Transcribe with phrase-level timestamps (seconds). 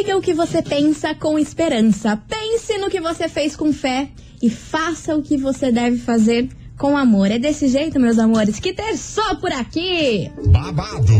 [0.00, 2.18] Diga o que você pensa com esperança.
[2.26, 4.08] Pense no que você fez com fé
[4.40, 7.30] e faça o que você deve fazer com amor.
[7.30, 10.32] É desse jeito, meus amores, que ter só por aqui.
[10.46, 11.12] Babado,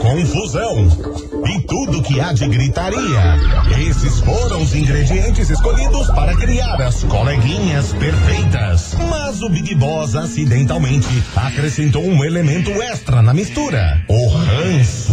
[0.00, 0.86] confusão
[1.48, 3.40] e tudo que há de gritaria.
[3.90, 8.94] Esses foram os ingredientes escolhidos para criar as coleguinhas perfeitas.
[9.10, 15.12] Mas o Big Boss acidentalmente acrescentou um elemento extra na mistura: o ranço.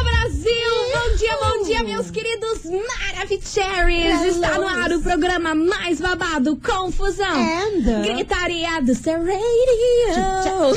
[0.41, 0.81] Brasil!
[0.93, 4.35] Bom dia, bom dia, meus queridos Maravicheries!
[4.35, 7.27] Está no ar o programa mais babado, Confusão!
[7.27, 8.01] And?
[8.01, 9.35] Gritaria do seu radio!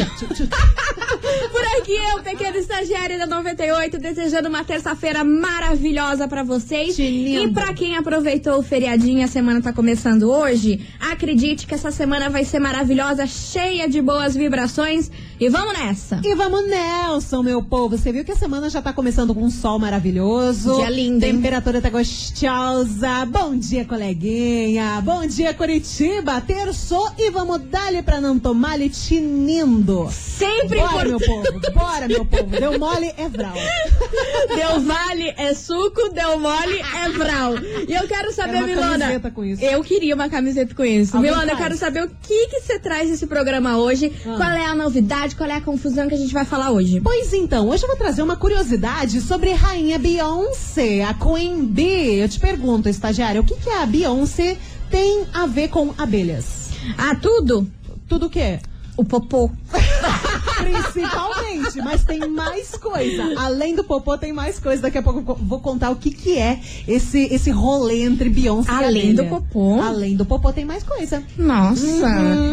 [1.51, 6.99] Por aqui eu, pequeno estagiário da 98, desejando uma terça-feira maravilhosa pra vocês.
[6.99, 12.29] E pra quem aproveitou o feriadinho, a semana tá começando hoje, acredite que essa semana
[12.29, 15.11] vai ser maravilhosa, cheia de boas vibrações.
[15.39, 16.21] E vamos nessa!
[16.23, 17.99] E vamos, Nelson, meu povo.
[17.99, 20.77] Você viu que a semana já tá começando com um sol maravilhoso.
[20.77, 21.33] Dia lindo, hein?
[21.35, 23.25] Temperatura tá gostosa.
[23.27, 25.01] Bom dia, coleguinha.
[25.05, 26.41] Bom dia, Curitiba.
[26.41, 30.09] Terçou e vamos dar-lhe pra não tomar lhe tinindo.
[30.13, 31.61] Sempre Bora, meu importante.
[31.73, 31.75] povo.
[31.75, 32.47] Bora, meu povo.
[32.47, 33.55] Deu mole, é vral.
[34.55, 37.55] Deu vale é suco, deu mole é vral.
[37.89, 38.99] E eu quero saber, Quero uma Milona.
[38.99, 39.65] camiseta com isso.
[39.65, 41.17] Eu queria uma camiseta com isso.
[41.17, 41.63] Alguém Milona, eu faz?
[41.69, 44.13] quero saber o que que você traz nesse programa hoje.
[44.27, 44.37] Ah.
[44.37, 47.01] Qual é a novidade, qual é a confusão que a gente vai falar hoje?
[47.01, 52.21] Pois então, hoje eu vou trazer uma curiosidade sobre rainha Beyoncé, a Queen Bee.
[52.21, 54.59] Eu te pergunto, estagiária, o que, que a Beyoncé
[54.91, 56.71] tem a ver com abelhas?
[56.99, 57.67] Ah, tudo?
[58.07, 58.59] Tudo o quê?
[58.97, 59.51] O popô.
[60.71, 63.35] Principalmente, mas tem mais coisa.
[63.39, 64.83] Além do popô, tem mais coisa.
[64.83, 68.71] Daqui a pouco eu vou contar o que, que é esse, esse rolê entre Beyoncé
[68.71, 69.37] Além e do abelha.
[69.37, 69.81] popô?
[69.81, 71.23] Além do popô, tem mais coisa.
[71.37, 72.09] Nossa,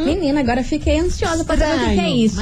[0.05, 2.39] menina, agora fiquei ansiosa pra saber o que que é isso.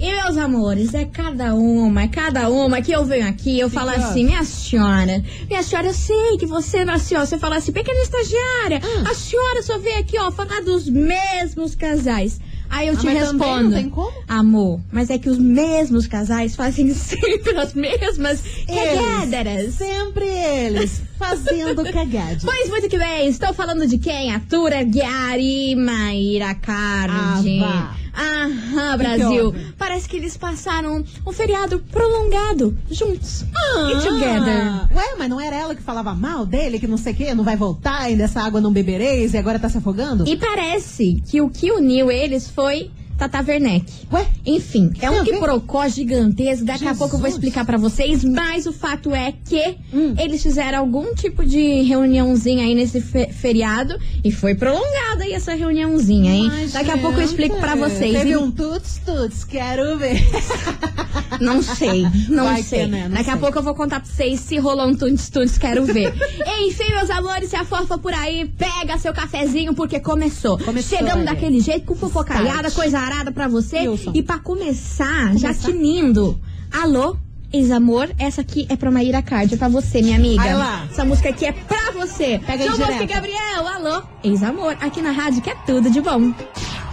[0.00, 3.90] E meus amores, é cada uma, é cada uma que eu venho aqui, eu falo
[3.92, 8.00] que assim, minha senhora, minha senhora, eu sei que você nasceu, você fala assim, pequena
[8.02, 9.10] estagiária, Ah.
[9.10, 12.40] a senhora só veio aqui, ó, falar dos mesmos casais.
[12.70, 14.12] Aí eu Ah, te mas também respondo, não tem como?
[14.28, 19.74] amor, mas é que os mesmos casais fazem sempre as mesmas cagadas.
[19.74, 22.44] Sempre eles fazendo cagade.
[22.44, 24.32] Pois muito que bem, estou falando de quem?
[24.32, 27.60] Atura Guiari Maíra Cardi.
[27.62, 27.94] Ah.
[28.14, 29.44] Aham, Que que Brasil.
[29.46, 29.72] houve?
[29.78, 33.44] Parece que eles passaram um feriado prolongado juntos.
[33.54, 34.96] Ah, E together.
[34.96, 37.44] Ué, mas não era ela que falava mal dele, que não sei o quê, não
[37.44, 40.26] vai voltar, ainda essa água não bebereis e agora tá se afogando?
[40.28, 42.90] E parece que o que uniu eles foi
[43.28, 43.84] Tata Werneck.
[44.12, 44.26] Ué?
[44.46, 46.64] Enfim, é um a quiprocó gigantesco.
[46.64, 46.98] Daqui a Jesus.
[46.98, 48.24] pouco eu vou explicar pra vocês.
[48.24, 50.14] Mas o fato é que Hum.
[50.18, 53.98] eles fizeram algum tipo de reuniãozinha aí nesse fe- feriado.
[54.24, 56.48] E foi prolongada aí essa reuniãozinha, hein?
[56.50, 58.12] Mas, Daqui a pouco eu explico pra gente, vocês.
[58.16, 58.36] Teve hein?
[58.38, 60.20] um tuts-tuts, quero ver.
[61.40, 62.80] Não sei, não Vai sei.
[62.80, 63.02] ter, né?
[63.08, 63.40] Não Daqui a sei.
[63.40, 66.12] pouco eu vou contar pra vocês se rolou um tuntes-tuntes, quero ver.
[66.66, 70.58] Enfim, meus amores, se a fofa por aí, pega seu cafezinho, porque começou.
[70.58, 72.74] Começou, Chegamos daquele jeito, com fofocaiada, Start.
[72.74, 73.88] coisa arada pra você.
[73.88, 74.12] Wilson.
[74.14, 75.68] E pra começar, já Começar?
[75.72, 76.40] tinindo.
[76.72, 77.16] Alô?
[77.52, 80.40] Ex-amor, essa aqui é pra Maíra Card, é pra você, minha amiga.
[80.40, 80.86] Vai lá.
[80.88, 82.40] Essa música aqui é pra você.
[82.46, 83.06] Pega aí João Bosco e.
[83.06, 84.02] Gabriel, alô?
[84.22, 86.32] Ex-amor, aqui na rádio que é tudo de bom.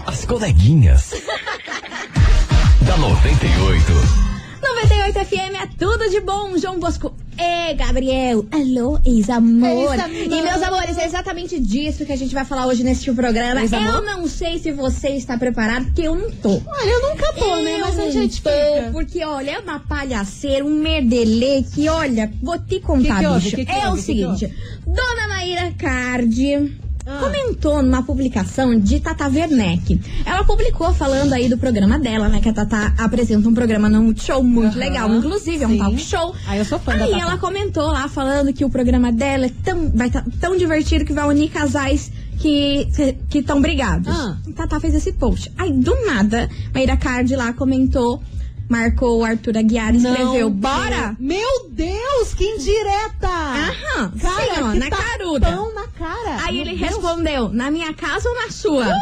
[0.07, 1.11] As coleguinhas.
[2.88, 4.26] da 98.
[4.62, 7.13] 98 FM é tudo de bom, João Bosco.
[7.40, 9.94] E Gabriel, alô, ex-amor.
[9.94, 10.16] Ex-amor.
[10.16, 13.62] E meus amores, é exatamente disso que a gente vai falar hoje neste programa.
[13.62, 13.96] Ex-amor?
[13.96, 16.50] Eu não sei se você está preparado, porque eu não tô.
[16.66, 17.75] Olha, eu nunca tô, né?
[17.75, 18.90] Eu Mas a gente tô, fica.
[18.91, 23.56] porque olha, é uma palhaceira, um merdelê que, olha, vou te contar, Que que bicho.
[23.67, 24.53] Que é o seguinte,
[24.85, 26.75] Dona Maíra Cardi
[27.09, 27.19] Ah.
[27.22, 29.97] comentou numa publicação de Tata Werneck.
[30.25, 32.41] Ela publicou falando aí do programa dela, né?
[32.41, 34.79] Que a Tata apresenta um programa no Multishow muito Aham.
[34.79, 35.78] legal, inclusive, é um Sim.
[35.78, 36.35] talk show.
[36.46, 39.90] Ah, eu sou fã Aí ela comentou lá falando que o programa dela é tão,
[39.96, 42.87] vai tá tão divertido que vai unir casais que
[43.34, 44.14] estão brigados.
[44.14, 44.37] Ah.
[44.55, 45.52] Tata fez esse post.
[45.58, 48.22] Aí, do nada, Maíra Card lá comentou,
[48.69, 51.16] marcou o Arthur Aguiar e escreveu, bora!
[51.19, 53.28] Meu Deus, que indireta!
[53.28, 55.47] Aham, Cara, sim, ó, na caruda.
[55.47, 56.43] tapão na cara.
[56.46, 56.91] Aí Meu ele Deus.
[56.91, 58.93] respondeu, na minha casa ou na sua?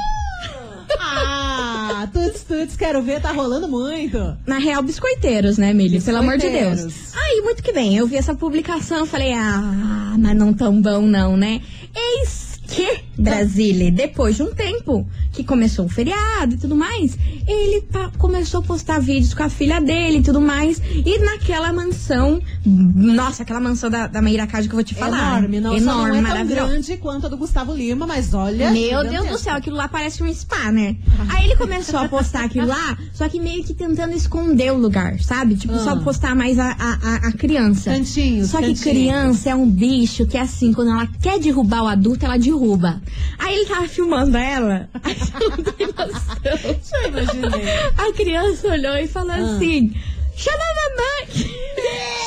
[1.00, 4.38] Ah, tuts, tuts, quero ver, tá rolando muito.
[4.46, 6.00] Na real, biscoiteiros, né, Milly?
[6.02, 7.14] Pelo amor de Deus.
[7.16, 11.36] Aí, muito que bem, eu vi essa publicação, falei, ah, mas não tão bom não,
[11.36, 11.62] né?
[11.96, 13.92] Eis que Brasília.
[13.92, 17.18] Depois de um tempo que começou o feriado e tudo mais,
[17.48, 17.84] ele
[18.18, 20.82] começou a postar vídeos com a filha dele e tudo mais.
[21.06, 25.38] E naquela mansão, nossa, aquela mansão da, da Meira Card que eu vou te falar.
[25.40, 28.72] Enorme, não, só Enorme, não é tão grande quanto a do Gustavo Lima, mas olha.
[28.72, 30.96] Meu Deus do céu, aquilo lá parece um spa, né?
[31.30, 35.20] Aí ele começou a postar aquilo lá, só que meio que tentando esconder o lugar,
[35.20, 35.56] sabe?
[35.56, 35.96] Tipo, só Ah.
[35.98, 37.92] postar mais a, a, a- criança.
[37.92, 38.82] Cantinhos, Só que cantinhos.
[38.82, 43.02] criança é um bicho que, assim, quando ela quer derrubar o adulto, ela derruba.
[43.38, 44.90] Aí ele tava filmando ela.
[45.04, 47.08] Aí você não tem noção.
[47.08, 47.70] Imaginei.
[47.98, 49.56] A criança olhou e falou Ah.
[49.56, 49.94] assim:
[50.36, 51.52] chama a mamãe!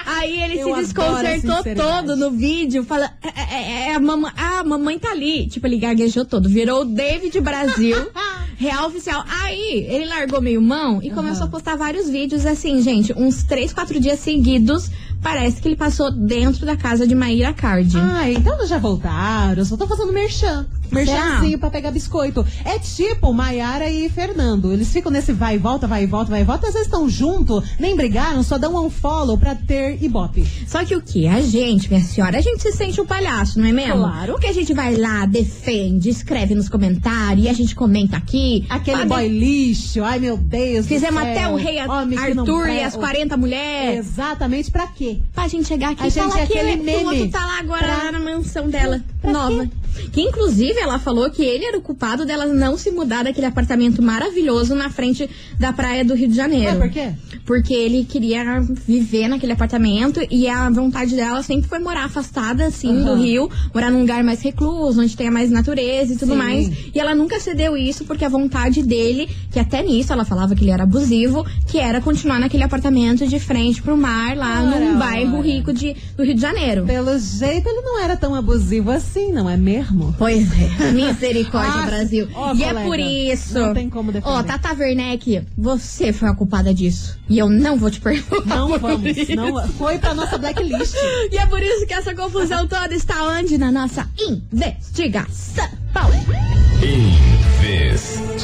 [0.06, 4.60] Aí ele Eu se desconcertou todo no vídeo, fala, é, é, é, a, mamãe, ah,
[4.60, 5.48] a mamãe tá ali.
[5.48, 7.96] Tipo, ele gaguejou todo, virou o David Brasil.
[8.58, 9.24] Real oficial.
[9.44, 13.72] Aí, ele largou meio mão e começou a postar vários vídeos assim, gente, uns três,
[13.72, 14.90] quatro dias seguidos.
[15.22, 17.98] Parece que ele passou dentro da casa de Maíra Card.
[17.98, 19.60] Ah, então já voltaram.
[19.60, 20.66] Eu só tô fazendo merchan.
[20.92, 22.46] Merchanzinho pra pegar biscoito.
[22.64, 24.72] É tipo Maiara e Fernando.
[24.72, 26.68] Eles ficam nesse vai e volta, vai e volta, vai e volta.
[26.68, 30.46] Às vezes estão junto, nem brigaram, só dão um unfollow pra ter ibope.
[30.66, 31.28] Só que o que?
[31.28, 33.98] A gente, minha senhora, a gente se sente um palhaço, não é mesmo?
[33.98, 34.34] Claro.
[34.34, 38.66] Porque a gente vai lá, defende, escreve nos comentários e a gente comenta aqui.
[38.70, 39.10] Aquele Sabe?
[39.10, 40.86] boy lixo, ai meu Deus.
[40.86, 44.08] Fizemos até o rei Homem Arthur e as 40 mulheres.
[44.08, 45.07] Exatamente, pra quê?
[45.34, 47.06] Pra gente chegar aqui A e gente falar é que, aquele ele, que o meme.
[47.22, 49.70] outro tá lá agora Pra- na mansão dela, pra nova.
[50.12, 54.02] Que inclusive ela falou que ele era o culpado dela não se mudar daquele apartamento
[54.02, 55.30] maravilhoso na frente
[55.60, 56.80] da praia do Rio de Janeiro.
[56.80, 57.12] Ué, por quê?
[57.46, 62.94] Porque ele queria viver naquele apartamento e a vontade dela sempre foi morar afastada, assim,
[63.04, 63.22] do Aham.
[63.22, 66.38] Rio, morar num lugar mais recluso, onde tenha mais natureza e tudo Sim.
[66.38, 66.72] mais.
[66.94, 70.64] E ela nunca cedeu isso porque a vontade dele, que até nisso ela falava que
[70.64, 74.98] ele era abusivo, que era continuar naquele apartamento de frente pro mar, lá Ora, num
[74.98, 75.48] bairro ora.
[75.48, 76.86] rico de, do Rio de Janeiro.
[76.86, 79.87] Pelo jeito ele não era tão abusivo assim, não é mesmo?
[80.18, 80.92] Pois é.
[80.92, 82.28] Misericórdia, Ah, Brasil.
[82.34, 83.54] ó, e é colega, por isso.
[83.54, 84.34] não tem como defender.
[84.34, 87.18] Ó, Tata Werneck, você foi a culpada disso.
[87.30, 88.46] E eu não vou te perdoar.
[88.46, 89.36] Não por vamos, isso.
[89.36, 90.96] não foi pra nossa blacklist.
[91.32, 93.58] E é por isso que essa confusão toda está onde?
[93.58, 95.68] Na nossa investigação.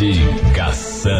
[0.03, 1.11] Investigação.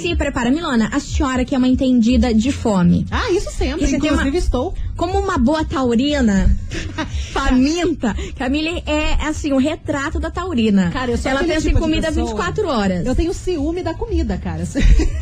[0.00, 3.06] se prepara, Milona, a senhora que é uma entendida de fome.
[3.10, 3.84] Ah, isso sempre.
[3.86, 4.74] Inclusive uma- estou.
[5.00, 6.54] Como uma boa taurina,
[7.32, 10.90] faminta, Camille é, assim, o retrato da taurina.
[10.90, 12.26] Cara, eu sou Ela pensa tipo em comida pessoa.
[12.26, 13.06] 24 horas.
[13.06, 14.62] Eu tenho ciúme da comida, cara.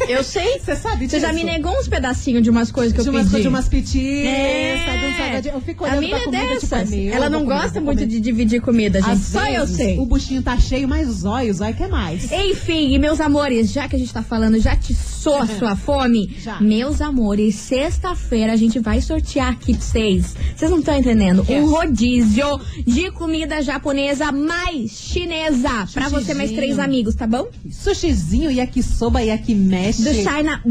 [0.09, 0.59] Eu sei.
[0.59, 1.45] Você sabe Você já disso?
[1.45, 3.43] me negou uns pedacinhos de umas coisas que de eu umas, pedi.
[3.43, 4.85] de umas pitis, É.
[4.85, 5.55] sabe, um.
[5.55, 6.93] Eu fico olhando minha pra é comida, tipo, dessas.
[6.93, 9.11] é Ela eu não gosta vou muito de dividir comida, gente.
[9.13, 9.97] Às Só eu vezes, sei.
[9.99, 12.33] O buchinho tá cheio, mas os olhos, olha que é mais.
[12.33, 14.75] Enfim, e meus amores, já que a gente tá falando, já
[15.19, 16.37] tiçou a sua fome?
[16.39, 16.61] Já.
[16.61, 20.35] Meus amores, sexta-feira a gente vai sortear aqui pra vocês.
[20.57, 21.45] Vocês não estão entendendo?
[21.49, 21.71] Um Yes.
[21.71, 25.89] rodízio de comida japonesa mais chinesa.
[25.93, 27.49] Pra você mais três amigos, tá bom?
[27.71, 30.03] Sushizinho, yakisoba, yakimeshi.
[30.05, 30.63] Do China.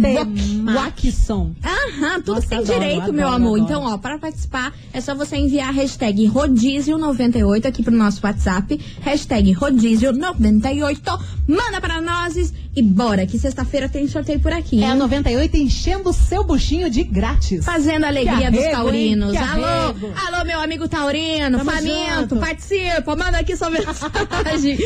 [0.74, 1.52] Wakison.
[1.64, 3.60] Aham, tudo Nossa, tem adoro, direito, meu adoro, amor.
[3.60, 3.64] adoro.
[3.64, 8.80] Então, ó, para participar, é só você enviar a hashtag Rodízio98 aqui pro nosso WhatsApp.
[9.02, 11.20] Hashtag Rodízio98.
[11.48, 14.84] Manda para nós e bora, que sexta-feira tem sorteio por aqui.
[14.84, 14.98] É a hein?
[15.00, 17.66] 98 enchendo o seu buchinho de grátis.
[17.66, 19.34] Fazendo a alegria Que dos arrego, taurinos.
[19.34, 19.40] hein?
[19.42, 20.12] Alô, arrego.
[20.28, 22.36] alô, meu amigo taurino, Tamo faminto, junto.
[22.38, 24.78] participa, manda aqui sua mensagem.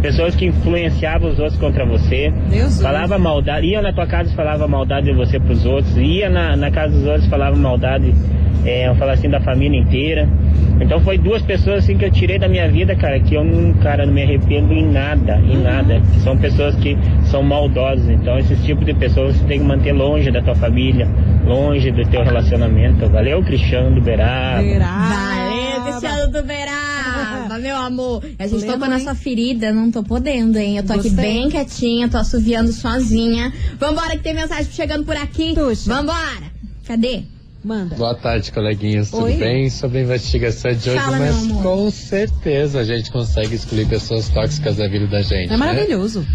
[0.00, 2.32] Pessoas que influenciavam os outros contra você.
[2.50, 6.28] Deus falava maldade, ia na tua casa e falava maldade de você pros outros, ia
[6.28, 8.14] na, na casa dos outros e falava maldade,
[8.64, 10.28] é, eu falo assim, da família inteira.
[10.80, 13.72] Então foi duas pessoas assim que eu tirei da minha vida, cara, que eu não,
[13.74, 16.02] cara, não me arrependo em nada, em nada.
[16.22, 16.96] São pessoas que
[17.30, 18.08] são maldosas.
[18.08, 21.08] Então esses tipos de pessoas você tem que manter longe da tua família,
[21.46, 23.08] longe do teu relacionamento.
[23.08, 24.62] Valeu, Cristiano do Beraba.
[24.62, 28.22] Valeu, Cristiano do Beraba, meu amor.
[28.38, 30.76] A gente tocou na sua ferida, não tô podendo, hein?
[30.76, 31.24] Eu tô aqui Gostei.
[31.24, 33.52] bem quietinha, tô assoviando sozinha.
[33.78, 35.54] Vambora que tem mensagem chegando por aqui.
[35.54, 35.92] Puxa.
[35.92, 36.54] Vambora.
[36.86, 37.35] Cadê?
[37.64, 37.96] Manda.
[37.96, 39.10] Boa tarde, coleguinhas.
[39.10, 39.68] Tudo bem?
[39.70, 44.76] Sobre a investigação de hoje, Fala, mas com certeza a gente consegue excluir pessoas tóxicas
[44.76, 45.46] da vida da gente.
[45.46, 45.56] É né?
[45.56, 46.26] maravilhoso.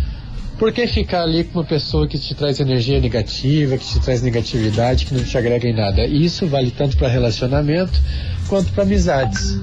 [0.58, 4.22] Por que ficar ali com uma pessoa que te traz energia negativa, que te traz
[4.22, 6.06] negatividade, que não te agrega em nada?
[6.06, 8.00] E Isso vale tanto para relacionamento
[8.48, 9.60] quanto para amizades.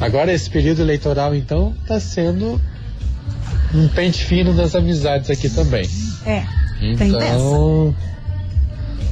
[0.00, 2.60] Agora, esse período eleitoral, então, está sendo
[3.74, 5.88] um pente fino das amizades aqui também.
[6.24, 6.44] É.
[6.96, 7.94] Tem Então,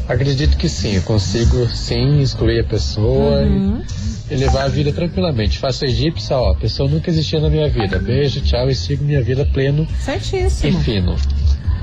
[0.08, 3.82] acredito que sim, eu consigo sim excluir a pessoa Uhum.
[4.30, 5.58] e, e levar a vida tranquilamente.
[5.58, 7.98] Faço egípcia, ó, a pessoa nunca existiu na minha vida.
[7.98, 10.80] Beijo, tchau e sigo minha vida pleno e Certíssimo.
[10.80, 11.16] fino.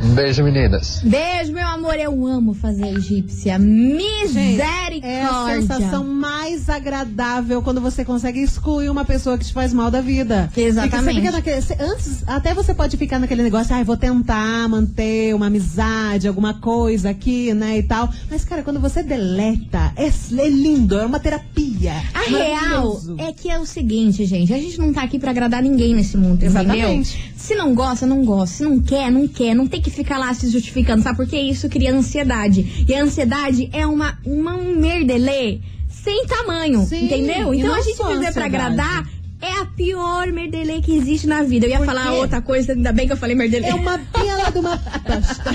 [0.02, 1.02] Um beijo, meninas.
[1.04, 1.96] Beijo, meu amor.
[1.96, 3.52] Eu amo fazer egípcia.
[3.52, 5.62] É a Misericórdia.
[5.62, 10.50] sensação mais agradável quando você consegue excluir uma pessoa que te faz mal da vida.
[10.56, 11.20] Exatamente.
[11.20, 15.48] Fica naquele, antes, até você pode ficar naquele negócio, ah, eu vou tentar manter uma
[15.48, 18.10] amizade, alguma coisa aqui, né, e tal.
[18.30, 21.94] Mas, cara, quando você deleta, é, é lindo, é uma terapia.
[22.14, 24.54] A real é que é o seguinte, gente.
[24.54, 27.18] A gente não tá aqui pra agradar ninguém nesse mundo, Exatamente.
[27.18, 27.34] entendeu?
[27.36, 28.58] Se não gosta, não gosta.
[28.58, 29.54] Se não quer, não quer.
[29.54, 31.18] Não tem que ficar lá se justificando, sabe?
[31.18, 32.86] Porque isso cria ansiedade.
[32.88, 37.54] E a ansiedade é uma, uma um merdelê sem tamanho, Sim, entendeu?
[37.54, 38.56] Então a gente viver pra ansiedade.
[38.56, 39.10] agradar
[39.42, 41.66] é a pior merdelê que existe na vida.
[41.66, 42.18] Eu ia Por falar quê?
[42.18, 43.68] outra coisa, ainda bem que eu falei merdelê.
[43.68, 45.52] É uma bela de uma pasta.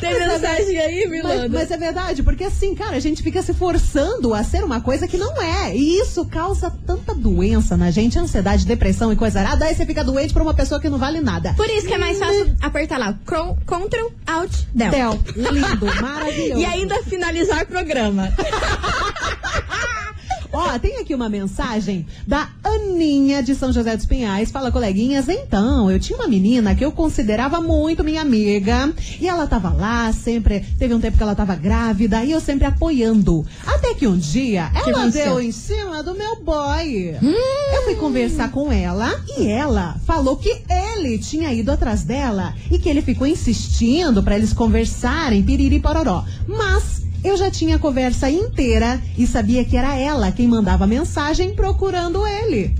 [0.00, 1.48] Tem mensagem aí, Mas, Milana?
[1.48, 5.06] mas é verdade, porque assim, cara, a gente fica se forçando a ser uma coisa
[5.06, 5.76] que não é.
[5.76, 9.66] E isso causa tanta doença na gente, ansiedade, depressão e coisa arada.
[9.66, 11.52] Aí você fica doente por uma pessoa que não vale nada.
[11.54, 14.90] Por isso que é mais fácil apertar lá, Ctrl, Ctrl Alt, Del.
[14.90, 16.60] Del, lindo, maravilhoso.
[16.60, 18.32] E ainda finalizar o programa.
[20.52, 24.50] Ó, tem aqui uma mensagem da Aninha de São José dos Pinhais.
[24.50, 25.28] Fala, coleguinhas.
[25.28, 28.92] Então, eu tinha uma menina que eu considerava muito minha amiga.
[29.20, 30.60] E ela tava lá, sempre.
[30.78, 32.22] Teve um tempo que ela tava grávida.
[32.22, 33.46] E eu sempre apoiando.
[33.66, 35.24] Até que um dia, ela aconteceu?
[35.24, 37.16] deu em cima do meu boy.
[37.74, 39.20] Eu fui conversar com ela.
[39.38, 42.54] E ela falou que ele tinha ido atrás dela.
[42.70, 46.24] E que ele ficou insistindo pra eles conversarem, piriri pororó.
[46.46, 47.01] Mas.
[47.24, 52.26] Eu já tinha a conversa inteira e sabia que era ela quem mandava mensagem procurando
[52.26, 52.74] ele.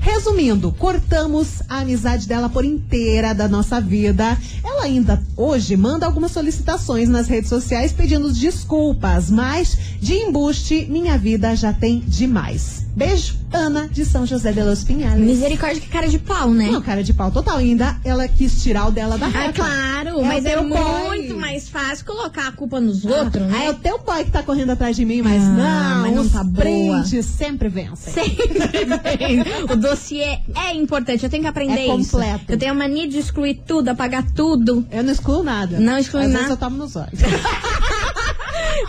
[0.00, 4.36] Resumindo, cortamos a amizade dela por inteira da nossa vida.
[4.64, 11.18] Ela ainda hoje manda algumas solicitações nas redes sociais pedindo desculpas, mas de embuste, minha
[11.18, 12.86] vida já tem demais.
[12.94, 15.24] Beijo, Ana de São José de los Pinhales.
[15.24, 16.70] Misericórdia, que cara de pau, né?
[16.70, 17.58] Não, cara de pau total.
[17.58, 19.52] Ainda ela quis tirar o dela da Ah, reta.
[19.54, 20.68] claro, É mas é boy.
[21.08, 23.66] muito mais fácil colocar a culpa nos outros, Ah, né?
[23.66, 25.46] é o teu boy que tá correndo atrás de mim, mas Ah,
[25.94, 27.04] não, mas não os tá boa.
[27.22, 28.12] sempre vencem.
[28.12, 28.58] Sempre
[29.18, 29.40] tem.
[29.72, 32.10] O dossiê é importante, eu tenho que aprender É isso.
[32.12, 32.44] completo.
[32.48, 34.86] Eu tenho a mania de excluir tudo, apagar tudo.
[34.90, 35.78] Eu não excluo nada.
[35.78, 36.38] Não exclui Às nada.
[36.44, 37.20] vezes eu tomo nos olhos.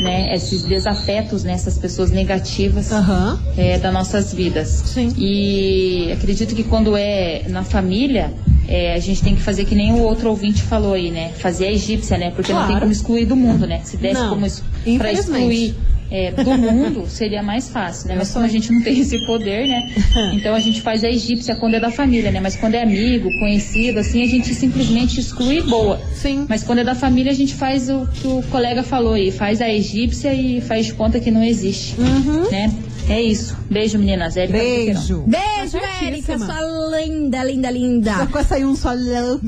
[0.00, 3.38] né, esses desafetos, né, essas pessoas negativas Aham.
[3.56, 4.68] é, das nossas vidas.
[4.68, 5.12] Sim.
[5.16, 8.32] E acredito que quando é na família,
[8.68, 11.30] é, a gente tem que fazer que nem o outro ouvinte falou aí, né?
[11.38, 12.30] Fazer a egípcia, né?
[12.34, 12.80] Porque não tem Claro.
[12.82, 13.80] como excluir do mundo, né?
[13.84, 15.74] Se desse Não, como excluir
[16.10, 18.16] é, do mundo, seria mais fácil, né?
[18.18, 19.90] Mas como a gente não tem esse poder, né?
[20.40, 22.40] Então a gente faz a egípcia quando é da família, né?
[22.40, 26.00] Mas quando é amigo, conhecido, assim, a gente simplesmente exclui boa.
[26.14, 26.46] Sim.
[26.48, 29.60] Mas quando é da família, a gente faz o que o colega falou aí, faz
[29.60, 31.94] a egípcia e faz de conta que não existe,
[32.50, 32.72] né?
[33.10, 33.56] É isso.
[33.68, 34.36] Beijo, meninas.
[34.36, 34.94] Érica Boqueirão.
[34.94, 35.24] Beijo.
[35.26, 38.14] Beijo, Tá Érica, sua linda, linda, linda.
[38.18, 39.44] Só com sair um só louco.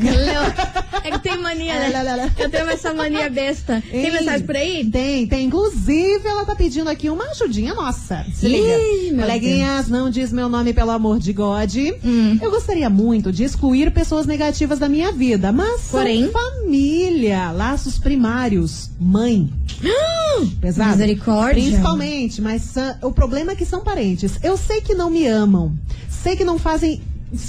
[1.04, 2.31] É que tem mania, né?
[2.38, 3.83] Eu tenho essa mania besta.
[3.88, 4.85] Tem Ei, mensagem por aí?
[4.85, 5.47] Tem, tem.
[5.47, 8.25] Inclusive, ela tá pedindo aqui uma ajudinha nossa.
[8.35, 9.23] Se Ih, liga.
[9.23, 11.75] Coleguinhas, não diz meu nome pelo amor de God.
[12.04, 12.38] Hum.
[12.42, 16.25] Eu gostaria muito de excluir pessoas negativas da minha vida, mas Porém?
[16.25, 19.49] são família, laços primários, mãe.
[20.61, 20.90] Pesado.
[20.90, 21.62] Misericórdia.
[21.62, 24.38] Principalmente, mas ah, o problema que são parentes.
[24.42, 25.76] Eu sei que não me amam.
[26.09, 27.00] Sei que não fazem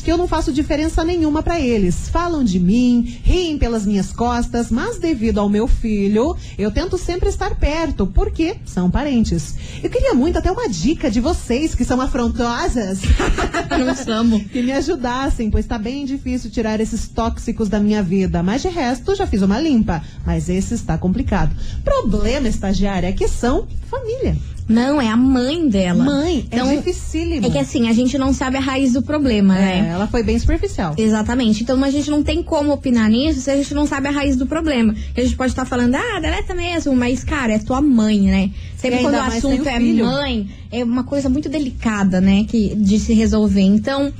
[0.04, 2.08] que eu não faço diferença nenhuma pra eles.
[2.08, 7.30] Falam de mim, riem pelas minhas costas, mas devido ao meu filho, eu tento sempre
[7.30, 9.56] estar perto, porque são parentes.
[9.84, 13.02] Eu queria muito até uma dica de vocês que são afrontosas.
[13.70, 14.44] Não somos.
[14.44, 18.42] que me ajudassem, pois tá bem difícil tirar esses tóxicos da minha vida.
[18.42, 20.02] Mas de resto, já fiz uma limpa.
[20.26, 21.54] Mas esse está complicado.
[21.84, 24.38] Problema, estagiária, é que são família.
[24.68, 26.04] Não, é a mãe dela.
[26.04, 27.46] Mãe, Então, é dificílimo.
[27.46, 29.90] É que assim, a gente não sabe a raiz do problema, É, né?
[29.90, 30.96] ela foi bem superficial.
[30.98, 31.64] Exatamente.
[31.64, 34.36] Então a gente não tem como opinar nisso se a gente não sabe a raiz
[34.36, 34.96] do problema.
[35.16, 38.52] A gente pode estar falando, ah, deleta mesmo, mas, cara, é tua mãe, né?
[38.78, 40.06] Sempre quando o assunto é filho.
[40.06, 42.46] mãe, é uma coisa muito delicada, né?
[42.48, 43.62] Que, de se resolver.
[43.62, 44.12] Então.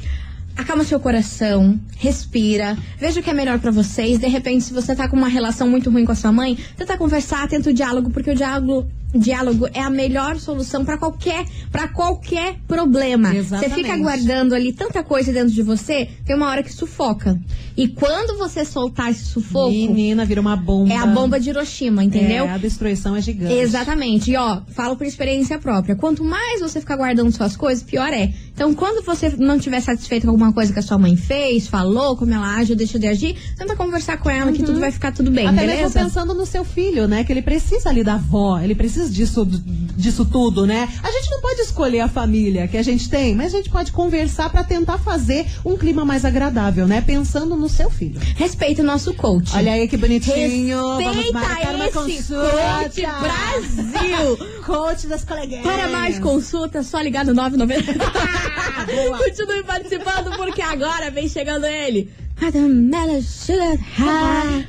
[0.56, 4.20] Acalma seu coração, respira, veja o que é melhor pra vocês.
[4.20, 6.96] De repente, se você tá com uma relação muito ruim com a sua mãe, tenta
[6.96, 11.88] conversar, tenta o diálogo, porque o diálogo, diálogo é a melhor solução pra qualquer, para
[11.88, 13.30] qualquer problema.
[13.30, 13.76] Você Exatamente.
[13.76, 17.40] fica guardando ali tanta coisa dentro de você, tem uma hora que sufoca.
[17.76, 20.94] E quando você soltar esse sufoco, Menina, vira uma bomba.
[20.94, 22.46] é a bomba de Hiroshima, entendeu?
[22.46, 23.54] É, a destruição é gigante.
[23.54, 24.32] Exatamente.
[24.32, 25.96] E ó, falo por experiência própria.
[25.96, 28.32] Quanto mais você ficar guardando suas coisas, pior é.
[28.54, 32.16] Então, quando você não estiver satisfeito com alguma coisa que a sua mãe fez, falou,
[32.16, 35.12] como ela age ou deixou de agir, tenta conversar com ela que tudo vai ficar
[35.12, 35.50] tudo bem, Uhum.
[35.54, 36.00] Até mesmo beleza?
[36.00, 37.24] pensando no seu filho, né?
[37.24, 40.88] Que ele precisa ali da avó, ele precisa disso, disso tudo, né?
[41.02, 43.92] A gente não pode escolher a família que a gente tem, mas a gente pode
[43.92, 47.02] conversar pra tentar fazer um clima mais agradável, né?
[47.02, 48.20] Pensando no seu filho.
[48.36, 49.56] Respeita o nosso coach.
[49.56, 50.78] Olha aí que bonitinho.
[50.78, 52.52] Vamos Respeita marcar uma esse consulta.
[52.84, 54.38] coach Brasil.
[54.64, 55.64] Coach das coleguinhas.
[55.64, 57.94] Para mais consulta, só ligar no 990.
[58.94, 59.18] Boa.
[59.18, 62.10] Continue participando, porque agora vem chegando ele.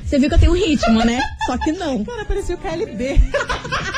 [0.05, 1.21] Você viu que eu tenho um ritmo, né?
[1.45, 2.03] Só que não.
[2.03, 3.19] Cara, parecia o KLB.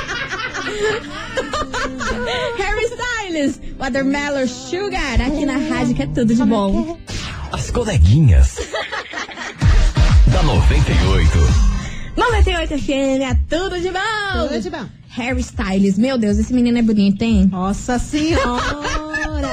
[2.58, 6.98] Harry Styles, Watermelon Sugar, aqui na rádio que é tudo de bom.
[7.52, 8.58] As coleguinhas.
[10.28, 11.38] da 98.
[12.16, 14.48] 98 FM, é tudo de bom.
[14.48, 14.86] Tudo de bom.
[15.10, 17.48] Harry Styles, meu Deus, esse menino é bonito, hein?
[17.52, 19.07] Nossa senhora!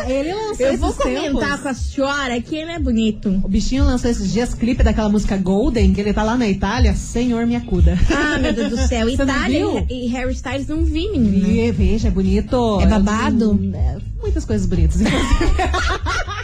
[0.09, 1.61] Ele lançou Eu vou comentar tempos.
[1.61, 3.41] com a senhora que ele é bonito.
[3.43, 6.95] O bichinho lançou esses dias clipe daquela música Golden, que ele tá lá na Itália.
[6.95, 7.99] Senhor, me acuda.
[8.15, 9.09] Ah, meu Deus do céu.
[9.15, 11.49] Itália e, e Harry Styles não vi, menina.
[11.49, 12.81] E, veja, é bonito.
[12.81, 13.53] É babado?
[13.53, 15.01] Hum, é, muitas coisas bonitas.
[15.01, 15.25] inclusive.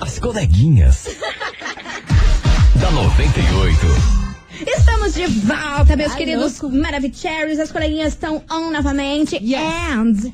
[0.00, 1.06] As coleguinhas.
[2.80, 4.22] da 98.
[4.66, 6.60] Estamos de volta, meus Ai, queridos.
[6.60, 7.58] Maravicheries.
[7.58, 9.36] As coleguinhas estão on novamente.
[9.36, 9.60] Yes.
[9.92, 10.32] And,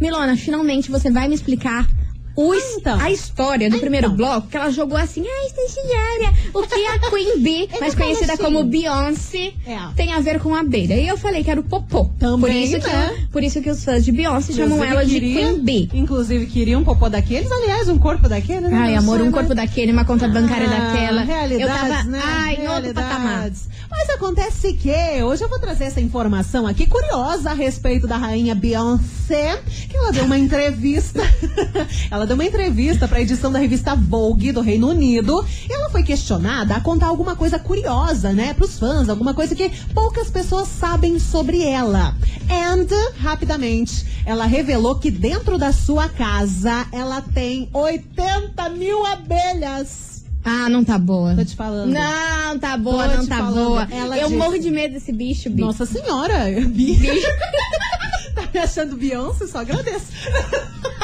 [0.00, 1.88] Milona, finalmente você vai me explicar
[2.36, 3.00] o his- então.
[3.00, 4.16] a história do Ah, primeiro então.
[4.16, 8.36] bloco, que ela jogou assim, ah, estagiária, o que a Queen Bee, mais que conhecida
[8.36, 8.68] falo como assim.
[8.70, 9.78] Beyoncé, É.
[9.96, 10.94] tem a ver com a abelha.
[10.94, 12.10] E eu falei que era o popô.
[12.18, 13.26] Também, por isso que, né?
[13.32, 15.90] por isso que os fãs de Beyoncé chamam ela de queria- Queen Bee.
[15.94, 17.50] Inclusive, queria um popô daqueles.
[17.50, 18.76] Aliás, um corpo daquele, né?
[18.76, 19.32] Ai, amor, sei, um né?
[19.32, 21.22] corpo daquele, uma conta bancária Ah, daquela.
[21.22, 22.20] Realidades, eu tava, né?
[22.22, 23.50] ai, em outro patamar.
[23.90, 24.90] Mas acontece que
[25.22, 30.10] hoje eu vou trazer essa informação aqui curiosa a respeito da rainha Beyoncé, que ela
[30.12, 31.22] deu uma entrevista.
[32.10, 35.44] ela deu uma entrevista para a edição da revista Vogue do Reino Unido.
[35.68, 39.70] E ela foi questionada a contar alguma coisa curiosa, né, pros fãs, alguma coisa que
[39.94, 42.14] poucas pessoas sabem sobre ela.
[42.50, 42.86] And,
[43.20, 50.24] rapidamente, ela revelou que dentro da sua casa ela tem 80 mil abelhas.
[50.44, 51.34] Ah, não tá boa.
[51.34, 51.90] Tô te falando.
[51.92, 53.54] Não, tá boa, Tô não tá falando.
[53.66, 53.88] boa.
[53.90, 55.66] Ela eu disse- morro de medo desse bicho, bicho.
[55.66, 56.96] Nossa senhora, Bi.
[58.34, 59.46] tá me achando Beyoncé?
[59.48, 60.06] Só agradeço.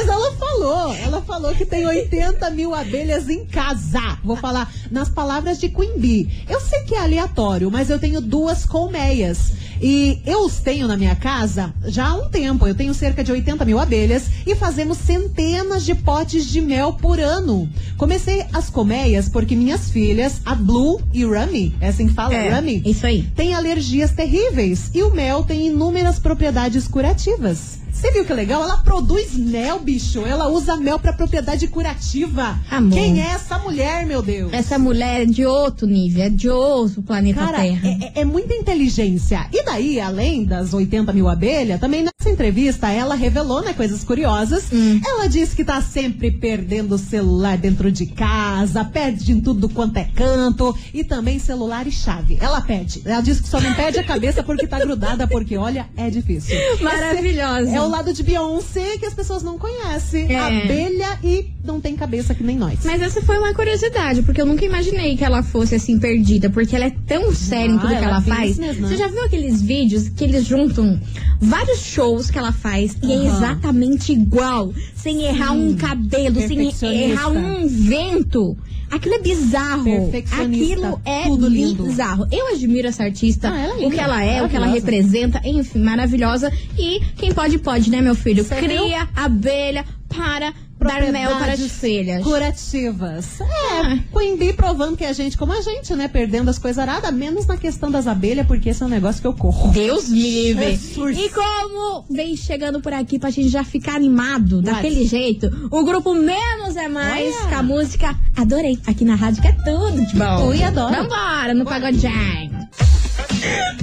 [0.00, 4.00] Mas ela falou, ela falou que tem 80 mil abelhas em casa.
[4.24, 6.26] Vou falar nas palavras de Queen Bee.
[6.48, 9.52] Eu sei que é aleatório, mas eu tenho duas colmeias.
[9.82, 12.66] E eu os tenho na minha casa já há um tempo.
[12.66, 17.20] Eu tenho cerca de 80 mil abelhas e fazemos centenas de potes de mel por
[17.20, 17.68] ano.
[17.98, 22.48] Comecei as colmeias porque minhas filhas, a Blue e Rami, é assim que fala, É,
[22.48, 22.82] Rami?
[22.86, 23.22] isso aí.
[23.36, 27.78] tem alergias terríveis e o mel tem inúmeras propriedades curativas.
[27.92, 28.62] Você viu que legal?
[28.62, 30.24] Ela produz mel, bicho.
[30.24, 32.58] Ela usa mel pra propriedade curativa.
[32.70, 32.92] Amor.
[32.94, 34.52] Quem é essa mulher, meu Deus?
[34.52, 37.88] Essa mulher é de outro nível, é de outro planeta Cara, Terra.
[37.88, 39.46] é, é- é muita inteligência.
[39.52, 44.64] E daí, além das 80 mil abelhas, também nessa entrevista ela revelou, né, coisas curiosas.
[44.72, 45.00] Hum.
[45.04, 49.96] Ela disse que tá sempre perdendo o celular dentro de casa, perde em tudo quanto
[49.98, 52.38] é canto, e também celular e chave.
[52.40, 53.02] Ela pede.
[53.04, 56.56] Ela disse que só não perde a cabeça porque tá grudada, porque olha, é difícil.
[56.80, 57.68] Maravilhosa.
[57.68, 60.32] Esse É o lado de Beyoncé que as pessoas não conhecem.
[60.32, 60.38] É.
[60.38, 62.80] Abelha e não tem cabeça que nem nós.
[62.84, 66.74] Mas essa foi uma curiosidade, porque eu nunca imaginei que ela fosse assim perdida, porque
[66.74, 68.48] ela é tão séria em tudo Ah, que ela é faz.
[68.56, 68.88] business, né?
[68.88, 71.00] Você já viu aqueles vídeos que eles juntam
[71.40, 76.40] vários shows que ela faz e é exatamente igual, sem errar um cabelo,
[76.72, 78.56] sem errar um vento.
[78.90, 80.10] Aquilo é bizarro.
[80.42, 82.26] Aquilo é bizarro.
[82.32, 85.78] Eu admiro essa artista, Ah, é o que ela é, o que ela representa, enfim,
[85.78, 86.52] maravilhosa.
[86.76, 88.44] E quem pode, pode, né, meu filho?
[88.44, 90.52] Cria abelha para
[90.88, 92.22] dar mel para as filhas.
[92.22, 93.40] Curativas.
[93.40, 93.44] É,
[93.80, 93.98] Ah.
[94.38, 97.56] Bee provando que a gente, como a gente, né, perdendo as coisas aradas, menos na
[97.56, 99.70] questão das abelhas, porque esse é um negócio que eu corro.
[99.72, 100.70] Deus me livre.
[100.76, 101.18] Jesus.
[101.18, 106.14] E como vem chegando por aqui pra gente já ficar animado daquele jeito, o grupo
[106.14, 107.48] Menos é Mais Olha.
[107.48, 108.78] com a música Adorei.
[108.86, 110.48] Aqui na rádio que é tudo de bom.
[110.48, 110.94] Ui, adoro.
[110.94, 112.89] Vambora no Pagodinho.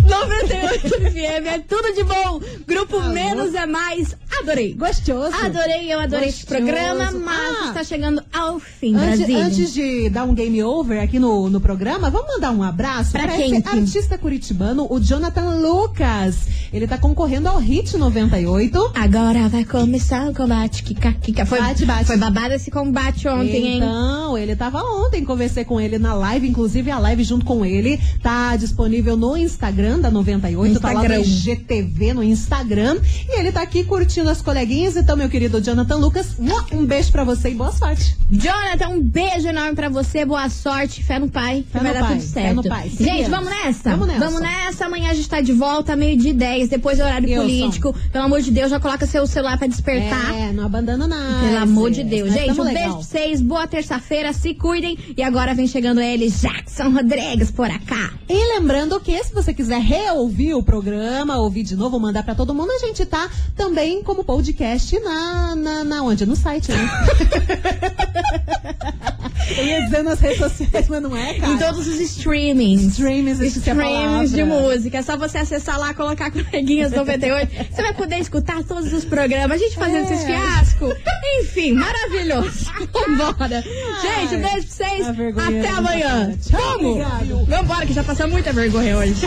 [0.07, 2.39] 98 FM é tudo de bom.
[2.67, 3.13] Grupo Alô?
[3.13, 4.15] Menos é Mais.
[4.39, 4.73] Adorei.
[4.73, 5.35] Gostoso.
[5.35, 6.63] Adorei, eu adorei esse Gostoso.
[6.63, 7.67] programa, mas Ah.
[7.69, 9.43] está chegando ao fim, Antes, Brasília.
[9.45, 13.57] antes de dar um game over aqui no, no programa, vamos mandar um abraço quem,
[13.57, 16.37] esse artista curitibano, o Jonathan Lucas.
[16.71, 18.91] Ele tá concorrendo ao Hit 98.
[18.93, 20.83] Agora vai começar o combate.
[20.83, 21.45] Kika, kika.
[21.45, 22.05] Foi, Bate, bate.
[22.05, 23.77] foi babado esse combate ontem, hein?
[23.77, 27.99] Então, ele tava ontem, conversei com ele na live, inclusive a live junto com ele
[28.21, 29.46] tá disponível no Instagram
[30.01, 31.17] da 98, tá lá Instagram.
[31.19, 32.97] no GTV no Instagram.
[33.29, 34.95] E ele tá aqui curtindo as coleguinhas.
[34.97, 36.35] Então, meu querido Jonathan Lucas,
[36.71, 38.17] um beijo pra você e boa sorte.
[38.29, 41.93] Jonathan, um beijo enorme pra você, boa sorte, fé no pai, que Fé vai no
[41.93, 42.55] dar pai, tudo fé certo.
[42.55, 42.83] no pai.
[42.89, 43.27] Gente, Seguimos.
[43.29, 43.89] vamos nessa?
[43.91, 44.19] Vamos nessa.
[44.25, 47.41] Vamos nessa, amanhã a gente tá de volta, meio de 10, depois do horário Eu,
[47.41, 47.95] político.
[48.11, 50.33] Pelo amor de Deus, já coloca seu celular pra despertar.
[50.35, 51.45] É, não abandona nada.
[51.47, 52.31] Pelo amor de Deus.
[52.31, 52.89] Gente, um beijo legal.
[52.89, 54.97] pra vocês, boa terça-feira, se cuidem.
[55.15, 58.11] E agora vem chegando ele, Jackson Rodrigues, por acá.
[58.29, 62.53] E lembrando que se você quiser reouvir o programa, ouvir de novo, mandar pra todo
[62.53, 66.25] mundo, a gente tá também com como podcast na, na, na onde?
[66.25, 66.89] No site, né?
[69.57, 71.53] Eu ia dizer nas redes sociais, mas não é, cara.
[71.53, 72.81] Em todos os streamings.
[72.83, 74.97] Streams, existe a Streams de música.
[74.97, 77.73] É só você acessar lá, colocar coleguinhas 98.
[77.73, 79.51] Você vai poder escutar todos os programas.
[79.51, 80.13] A gente fazendo É.
[80.13, 80.93] esses fiascos.
[81.39, 82.65] Enfim, maravilhoso.
[83.17, 83.63] Vambora.
[84.01, 85.07] Gente, um beijo pra vocês.
[85.07, 86.25] Até não amanhã.
[86.25, 86.37] para.
[86.59, 87.47] Tchau, Vamos.
[87.47, 89.26] Vambora, que já passou muita vergonha hoje.